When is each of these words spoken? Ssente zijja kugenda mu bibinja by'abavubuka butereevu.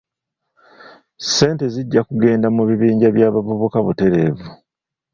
Ssente 1.23 1.65
zijja 1.73 2.01
kugenda 2.09 2.47
mu 2.55 2.63
bibinja 2.69 3.07
by'abavubuka 3.15 3.77
butereevu. 3.85 4.45